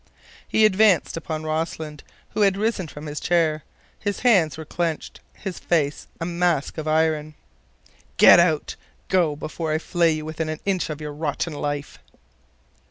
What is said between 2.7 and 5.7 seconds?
from his chair; his hands were clenched, his